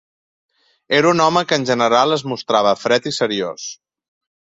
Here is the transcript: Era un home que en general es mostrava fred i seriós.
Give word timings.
Era 0.99 1.11
un 1.11 1.21
home 1.27 1.45
que 1.51 1.61
en 1.63 1.69
general 1.73 2.17
es 2.17 2.27
mostrava 2.35 2.75
fred 2.87 3.15
i 3.15 3.17
seriós. 3.23 3.73